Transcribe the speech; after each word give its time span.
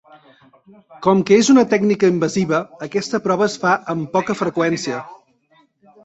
Com 1.07 1.19
que 1.29 1.35
és 1.41 1.49
una 1.53 1.63
tècnica 1.73 2.09
invasiva, 2.13 2.61
aquesta 2.85 3.19
prova 3.25 3.47
es 3.49 3.57
fa 3.65 3.73
amb 3.95 4.09
poca 4.17 4.37
freqüència. 4.39 5.03